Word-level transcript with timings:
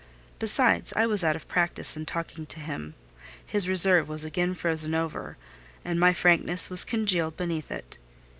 Besides, 0.39 0.91
I 0.95 1.05
was 1.05 1.23
out 1.23 1.35
of 1.35 1.47
practice 1.47 1.95
in 1.95 2.07
talking 2.07 2.47
to 2.47 2.59
him: 2.59 2.95
his 3.45 3.67
reserve 3.67 4.09
was 4.09 4.25
again 4.25 4.55
frozen 4.55 4.95
over, 4.95 5.37
and 5.85 5.99
my 5.99 6.11
frankness 6.11 6.71
was 6.71 6.83
congealed 6.83 7.37
beneath 7.37 7.69
it. 7.71 7.99